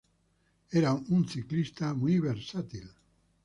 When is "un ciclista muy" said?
1.11-2.17